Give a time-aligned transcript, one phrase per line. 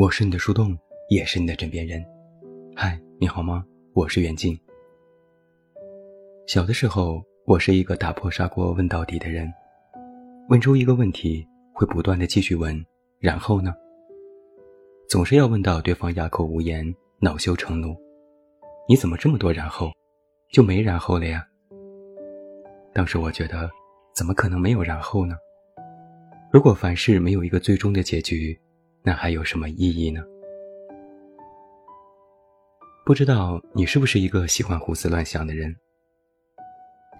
[0.00, 2.00] 我是你的树洞，也是你的枕边人。
[2.76, 3.64] 嗨，你好吗？
[3.94, 4.56] 我是袁静。
[6.46, 9.52] 小的时候，我是一个打破砂锅问到底的人，
[10.50, 12.80] 问出一个问题会不断的继续问，
[13.18, 13.74] 然后呢？
[15.08, 16.86] 总是要问到对方哑口无言、
[17.18, 17.96] 恼羞成怒。
[18.88, 19.90] 你怎么这么多然后？
[20.52, 21.44] 就没然后了呀？
[22.94, 23.68] 当时我觉得，
[24.14, 25.34] 怎么可能没有然后呢？
[26.52, 28.56] 如果凡事没有一个最终的结局。
[29.02, 30.22] 那还有什么意义呢？
[33.06, 35.74] 不知道你是不是一个喜欢胡思乱想的人？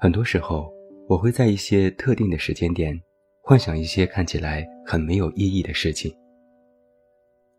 [0.00, 0.72] 很多时候，
[1.08, 3.00] 我会在一些特定的时间点，
[3.42, 6.14] 幻想一些看起来很没有意义的事情。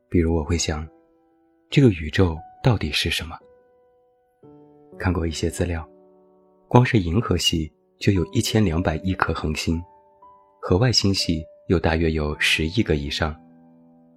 [0.09, 0.88] 比如，我会想，
[1.70, 3.38] 这个宇宙到底是什么？
[4.98, 5.86] 看过一些资料，
[6.70, 7.70] 光是银河系
[8.00, 9.81] 就有一千两百亿颗恒星，
[10.61, 13.38] 河外星系又大约有十亿个以上。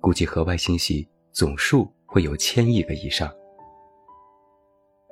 [0.06, 3.28] 估计河外星系总数会有千亿个以上。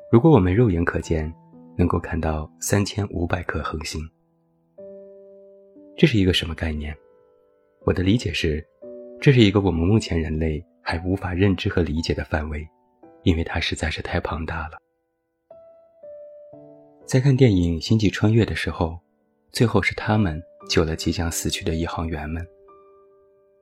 [0.09, 1.34] 如果我们肉眼可见
[1.77, 4.00] 能够看到三千五百颗恒星，
[5.97, 6.97] 这是一个什么概念？
[7.84, 8.65] 我的理解是，
[9.20, 12.65] 这是一个我们目前人类还无法认知和理解的范围，
[13.25, 14.78] 因为它实在是太庞大了。
[17.05, 18.97] 在看电影《星际穿越》的时候，
[19.50, 22.47] 最后是他们救了即将死去的宇航员们。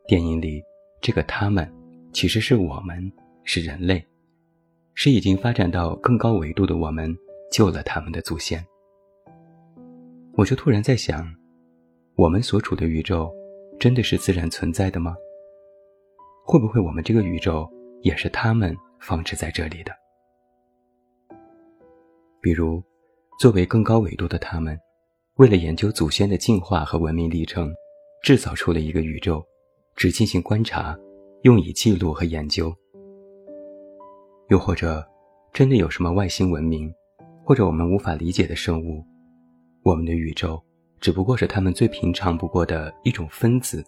[0.07, 0.63] 电影里。
[1.03, 1.69] 这个他们，
[2.13, 4.07] 其实是我们，是人类，
[4.95, 7.13] 是已经发展到更高维度的我们
[7.51, 8.65] 救了他们的祖先。
[10.35, 11.29] 我就突然在想，
[12.15, 13.35] 我们所处的宇宙，
[13.81, 15.17] 真的是自然存在的吗？
[16.45, 17.69] 会不会我们这个宇宙
[18.03, 19.93] 也是他们放置在这里的？
[22.41, 22.81] 比如，
[23.41, 24.79] 作为更高维度的他们，
[25.35, 27.75] 为了研究祖先的进化和文明历程，
[28.23, 29.45] 制造出了一个宇宙。
[29.95, 30.99] 只进行观察，
[31.43, 32.75] 用以记录和研究。
[34.49, 35.07] 又或者，
[35.53, 36.93] 真的有什么外星文明，
[37.45, 39.05] 或者我们无法理解的生物，
[39.83, 40.63] 我们的宇宙
[41.01, 43.83] 只不过是他们最平常不过的一种分子，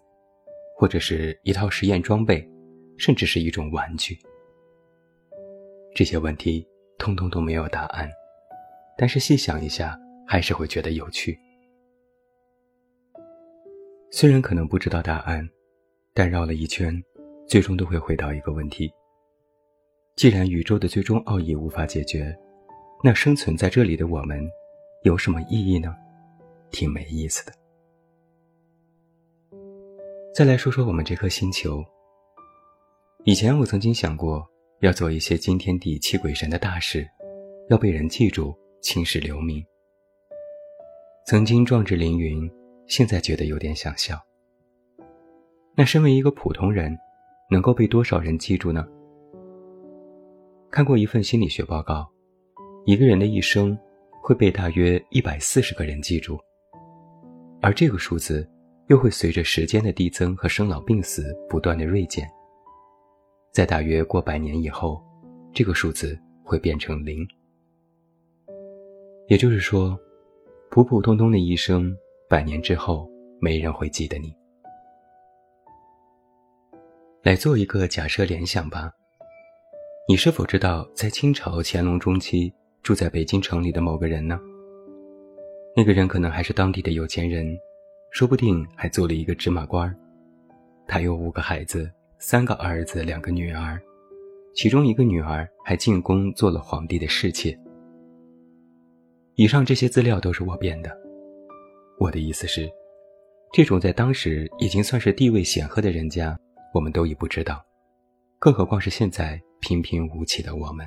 [0.76, 2.48] 或者是一套实验装备，
[2.96, 4.18] 甚至是一种玩具。
[5.94, 6.66] 这些问题
[6.98, 8.10] 通通都没有答案，
[8.96, 11.38] 但是细想一下，还是会觉得有趣。
[14.10, 15.46] 虽然可能不知道答案。
[16.16, 16.94] 但绕了一圈，
[17.48, 18.88] 最终都会回到一个问题：
[20.14, 22.32] 既然宇宙的最终奥义无法解决，
[23.02, 24.40] 那生存在这里的我们
[25.02, 25.92] 有什么意义呢？
[26.70, 27.52] 挺没意思的。
[30.32, 31.84] 再来说说我们这颗星球。
[33.24, 34.46] 以前我曾经想过
[34.82, 37.04] 要做一些惊天地泣鬼神的大事，
[37.70, 39.64] 要被人记住，青史留名。
[41.26, 42.48] 曾经壮志凌云，
[42.86, 44.16] 现在觉得有点想笑。
[45.76, 46.96] 那身为一个普通人，
[47.50, 48.86] 能够被多少人记住呢？
[50.70, 52.08] 看过一份心理学报告，
[52.84, 53.76] 一个人的一生
[54.22, 56.38] 会被大约一百四十个人记住，
[57.60, 58.48] 而这个数字
[58.86, 62.24] 又会随着时间的递增和生老病死不断的锐减，
[63.50, 65.02] 在大约过百年以后，
[65.52, 67.26] 这个数字会变成零。
[69.26, 69.98] 也就是说，
[70.70, 71.92] 普普通通的一生，
[72.28, 73.10] 百年之后
[73.40, 74.32] 没人会记得你。
[77.24, 78.92] 来做一个假设联想吧。
[80.06, 82.52] 你是否知道，在清朝乾隆中期
[82.82, 84.38] 住在北京城里的某个人呢？
[85.74, 87.58] 那个人可能还是当地的有钱人，
[88.10, 89.96] 说不定还做了一个芝麻官儿。
[90.86, 93.80] 他有五个孩子，三个儿子，两个女儿，
[94.54, 97.58] 其中一个女儿还进宫做了皇帝的侍妾。
[99.36, 100.94] 以上这些资料都是我编的。
[101.98, 102.70] 我的意思是，
[103.50, 106.38] 这种在当时已经算是地位显赫的人家。
[106.74, 107.64] 我们都已不知道，
[108.40, 110.84] 更何况是现在平平无奇的我们。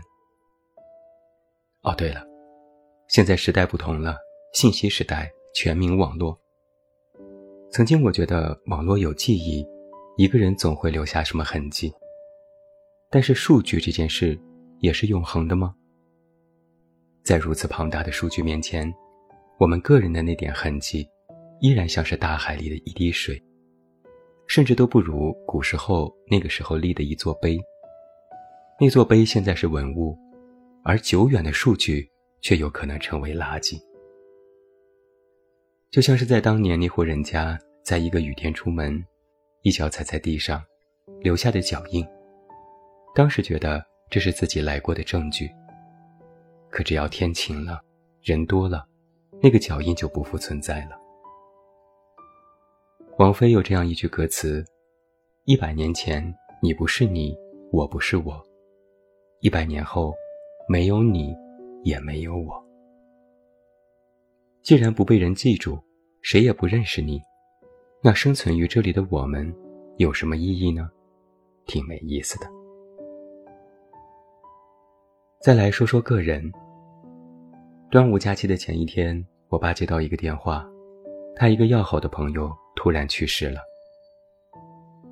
[1.83, 2.21] 哦，对了，
[3.07, 4.17] 现在时代不同了，
[4.53, 6.37] 信息时代，全民网络。
[7.71, 9.65] 曾经我觉得网络有记忆，
[10.17, 11.89] 一个人总会留下什么痕迹。
[13.09, 14.37] 但是数据这件事
[14.79, 15.73] 也是永恒的吗？
[17.23, 18.93] 在如此庞大的数据面前，
[19.57, 21.07] 我们个人的那点痕迹，
[21.61, 23.41] 依然像是大海里的一滴水。
[24.47, 27.59] 甚至都不如古时候那个时候立的一座碑。
[28.79, 30.17] 那座碑现在是文物，
[30.83, 32.09] 而久远的数据
[32.41, 33.79] 却有可能成为垃圾。
[35.89, 39.03] 就像是在当年那户人家在一个雨天出门，
[39.63, 40.63] 一脚踩在地上，
[41.21, 42.05] 留下的脚印。
[43.15, 45.49] 当时觉得这是自己来过的证据。
[46.69, 47.81] 可只要天晴了，
[48.21, 48.85] 人多了，
[49.41, 51.06] 那个脚印就不复存在了。
[53.17, 54.63] 王菲有这样一句歌词
[55.45, 56.23] ：“一百年前，
[56.61, 57.35] 你不是你，
[57.71, 58.39] 我不是我。
[59.39, 60.13] 一百年后，
[60.69, 61.35] 没有你，
[61.83, 62.63] 也没有我。
[64.61, 65.79] 既然不被人记住，
[66.21, 67.19] 谁也不认识你，
[68.03, 69.51] 那生存于这里的我们
[69.97, 70.87] 有什么意义呢？
[71.65, 72.45] 挺没意思的。
[75.41, 76.51] 再来说说个人。
[77.89, 80.63] 端午假期的前一天，我爸接到一个电话，
[81.35, 83.59] 他一个要好的朋友突然去世了。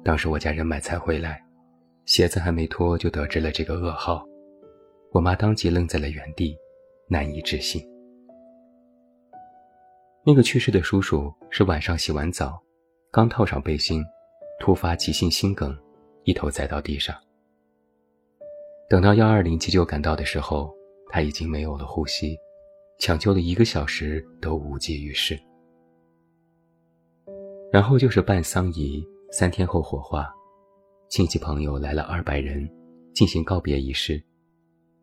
[0.04, 1.44] 当时我家人买菜回来，
[2.06, 4.24] 鞋子还没脱就得知了这个噩耗，
[5.12, 6.56] 我妈当即愣在了原地，
[7.10, 7.84] 难以置信。
[10.24, 12.62] 那个去世的叔叔是晚上洗完澡，
[13.12, 14.04] 刚套上背心，
[14.60, 15.76] 突发急性心梗，
[16.24, 17.16] 一头栽到地上。
[18.88, 20.72] 等到幺二零急救赶到的时候，
[21.10, 22.38] 他已经没有了呼吸。
[23.00, 25.38] 抢救了一个小时都无济于事，
[27.72, 30.34] 然后就是办丧仪，三天后火化，
[31.10, 32.70] 亲戚朋友来了二百人，
[33.14, 34.24] 进行告别仪式，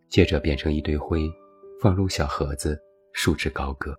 [0.08, 1.30] 接着变成一堆灰，
[1.80, 2.80] 放入小盒子，
[3.12, 3.94] 束之高阁。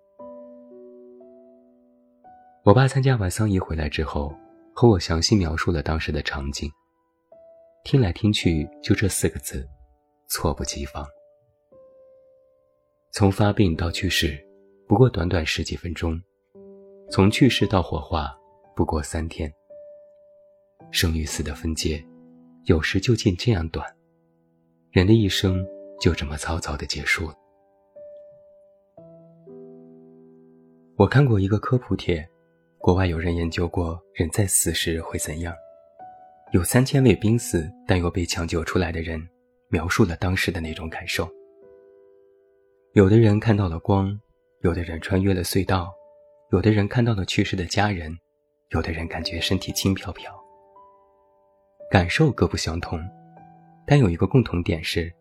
[2.64, 4.34] 我爸参加完丧仪回来之后，
[4.74, 6.68] 和我详细描述了当时的场景，
[7.84, 9.68] 听来听去就这四个字，
[10.28, 11.06] 猝不及防。
[13.12, 14.36] 从发病到去世，
[14.88, 16.18] 不过短短十几分钟；
[17.10, 18.34] 从去世到火化，
[18.74, 19.52] 不过三天。
[20.90, 22.04] 生与死的分界，
[22.64, 23.84] 有时就近这样短，
[24.90, 25.66] 人的一生
[26.00, 27.34] 就这么草草的结束了。
[30.96, 32.28] 我看过一个科普帖，
[32.78, 35.52] 国外有人研究过人在死时会怎样，
[36.52, 39.20] 有三千位濒死但又被抢救出来的人，
[39.68, 41.28] 描述了当时的那种感受。
[42.92, 44.16] 有的人看到了光，
[44.60, 45.92] 有的人穿越了隧道，
[46.52, 48.16] 有的人看到了去世的家人，
[48.70, 50.32] 有的人感觉身体轻飘飘。
[51.90, 52.98] 感受各不相同，
[53.86, 55.12] 但有一个共同点是，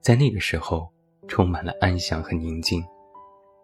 [0.00, 0.88] 在那个时候
[1.28, 2.82] 充满了安详和宁静，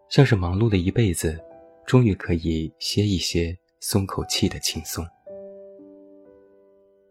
[0.09, 1.43] 像是忙碌了一辈子，
[1.87, 5.07] 终于可以歇一歇、松口气的轻松。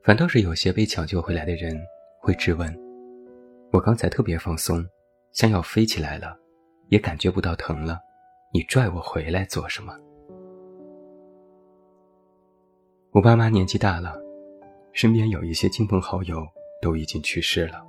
[0.03, 1.79] 反倒是有些被抢救回来的人
[2.19, 2.75] 会质问
[3.71, 4.85] ：“我刚才特别放松。”
[5.31, 6.37] 像要飞起来了，
[6.89, 7.97] 也感觉不到疼了。
[8.53, 9.97] 你拽我回来做什么？
[13.13, 14.17] 我爸妈年纪大了，
[14.93, 16.47] 身边有一些亲朋好友
[16.81, 17.85] 都已经去世了。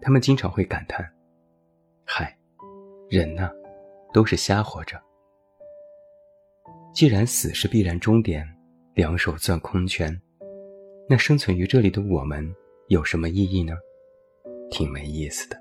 [0.00, 1.06] 他们经常会感叹
[2.06, 2.34] ：“嗨，
[3.10, 3.50] 人呐，
[4.10, 4.98] 都是瞎活着。
[6.94, 8.48] 既然死是必然终点，
[8.94, 10.18] 两手攥空拳，
[11.06, 12.42] 那生存于这里的我们
[12.86, 13.74] 有什么意义呢？
[14.70, 15.56] 挺没意思的。”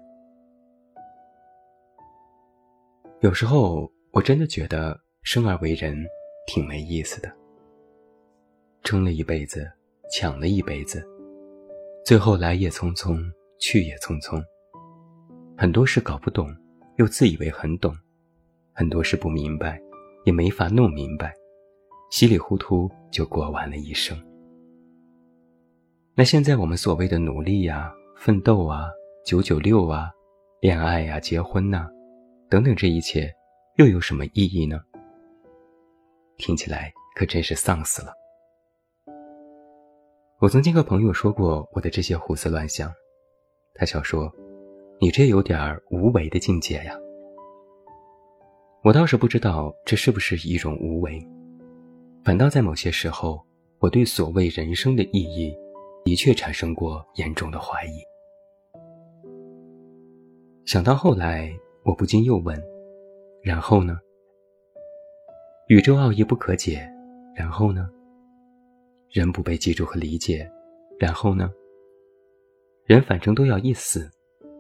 [3.20, 5.94] 有时候我真的觉得生而为人
[6.48, 7.30] 挺没意思的，
[8.88, 9.70] 争了一辈子，
[10.10, 11.06] 抢了一辈子，
[12.06, 13.22] 最后来也匆匆，
[13.60, 14.42] 去也匆匆。
[15.58, 16.48] 很多事搞不懂，
[16.96, 17.92] 又自以为很懂；
[18.72, 19.78] 很多事不明白，
[20.24, 21.34] 也没法弄明白，
[22.12, 24.18] 稀里糊涂就过完了一生。
[26.16, 28.86] 那现在我们所谓的努力呀、奋斗啊、
[29.26, 30.10] 九九六啊、
[30.62, 31.90] 恋爱呀、结婚呐。
[32.50, 33.30] 等等，这一切
[33.80, 34.80] 又有什么意义呢？
[36.38, 38.14] 听起来可真是丧死了。
[40.40, 42.94] 我曾经和朋友说过我的这些胡思乱想，
[43.74, 44.32] 他笑说
[45.02, 46.94] ：“你这有点无为的境界呀。”
[48.84, 51.20] 我倒是不知道这是不是一种无为，
[52.24, 53.44] 反倒在某些时候，
[53.80, 55.56] 我对所谓人生的意义，
[56.06, 58.00] 的确产生过严重的怀疑。
[60.66, 61.52] 想到后来。
[61.84, 62.62] 我不禁又问
[63.42, 63.98] ：“然后呢？
[65.70, 66.86] 宇宙奥义不可解，
[67.34, 67.90] 然后呢？
[69.12, 70.50] 人不被记住和理解，
[71.00, 71.50] 然后呢？
[72.86, 74.10] 人反正都要一死，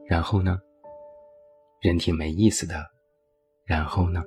[0.08, 0.60] 然后呢？
[1.82, 2.76] 人挺没意思的，
[3.66, 4.24] 然后呢？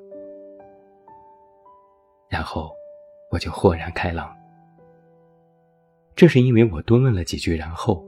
[2.29, 2.71] 然后
[3.31, 4.35] 我就豁然开朗。
[6.15, 8.05] 正是因为我多问了几句，然后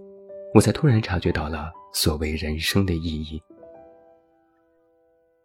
[0.54, 3.42] 我才突然察觉到了所谓人生的意义。”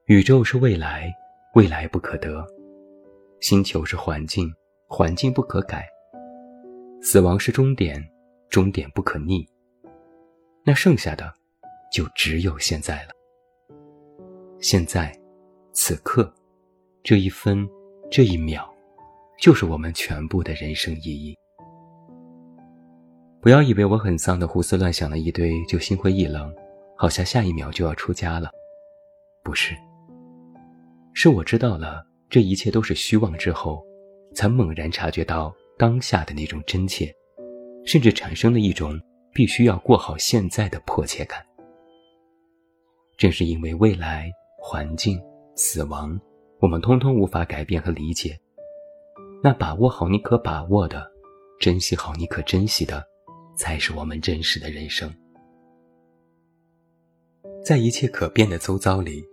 [0.05, 1.11] 宇宙是未来，
[1.55, 2.45] 未来不可得；
[3.41, 4.53] 星球是环境，
[4.87, 5.79] 环境不可改；
[7.01, 8.03] 死亡是终点，
[8.49, 9.47] 终点不可逆。
[10.65, 11.33] 那剩下的，
[11.91, 13.09] 就只有现在了。
[14.59, 15.15] 现在，
[15.71, 16.33] 此刻，
[17.03, 17.67] 这一分，
[18.11, 18.67] 这一秒，
[19.39, 21.37] 就是我们全部的人生意义。
[23.39, 26.53] 不要以为我很丧的胡思乱想了一堆，就心灰意冷，
[26.97, 28.49] 好像下一秒就要出家了。
[29.43, 29.73] 不是。
[31.13, 33.81] 是我知道了这一切都是虚妄之后，
[34.35, 37.13] 才猛然察觉到当下的那种真切，
[37.85, 38.99] 甚至产生了一种
[39.33, 41.45] 必须要过好现在的迫切感。
[43.15, 45.21] 正是因为未来、环境、
[45.55, 46.19] 死亡，
[46.59, 48.37] 我们通通无法改变和理解，
[49.43, 51.11] 那把握好你可把握的，
[51.59, 53.03] 珍惜好你可珍惜的，
[53.55, 55.13] 才是我们真实的人生。
[57.63, 59.23] 在一切可变的周遭里，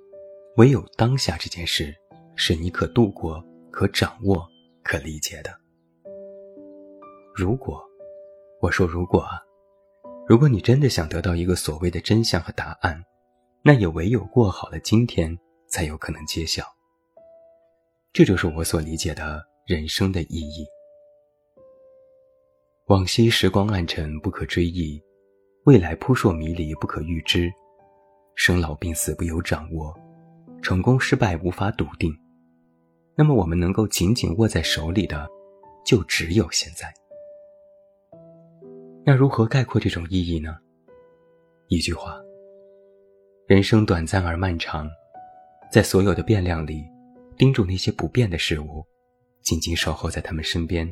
[0.56, 1.94] 唯有当下这件事，
[2.36, 4.46] 是你可度过、可掌握、
[4.82, 5.63] 可理解的。
[7.36, 7.82] 如果，
[8.60, 9.42] 我说如果啊，
[10.28, 13.04] 如果你真的想得到一个所谓的真相和答案，
[13.64, 15.36] 那也唯有过好了今天，
[15.66, 16.64] 才有可能揭晓。
[18.12, 20.64] 这就是我所理解的人生的意义。
[22.86, 25.02] 往昔时光暗沉不可追忆，
[25.64, 27.52] 未来扑朔迷离不可预知。
[28.36, 29.92] 生老病死不由掌握，
[30.62, 32.16] 成功失败无法笃定。
[33.16, 35.28] 那么，我们能够紧紧握在手里的，
[35.84, 36.94] 就只有现在。
[39.06, 40.56] 那如何概括这种意义呢？
[41.68, 42.18] 一句话：
[43.46, 44.88] 人生短暂而漫长，
[45.70, 46.82] 在所有的变量里，
[47.36, 48.82] 盯住那些不变的事物，
[49.42, 50.90] 紧紧守候在他们身边，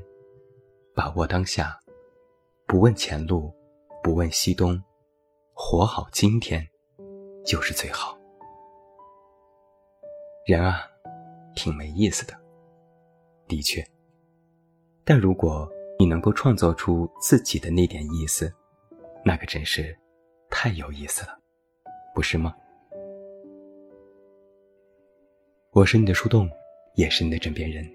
[0.95, 1.79] 把握当下，
[2.67, 3.51] 不问前路，
[4.03, 4.79] 不问西东，
[5.55, 6.69] 活好今天。
[7.45, 8.17] 就是最好。
[10.47, 10.83] 人啊，
[11.57, 12.33] 挺没意思的，
[13.49, 13.85] 的确。
[15.03, 15.69] 但如果
[15.99, 18.53] 你能够创造出自己的那点意思，
[19.25, 19.97] 那可真是
[20.51, 21.39] 太有意思了，
[22.15, 22.55] 不是吗？
[25.73, 26.51] 我是你的树洞，
[26.97, 27.89] 也是你的枕边人。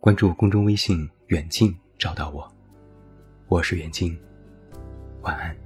[0.00, 2.46] 关注公众微信“远近”，找到我。
[3.48, 4.16] 我是远近，
[5.22, 5.56] 晚安。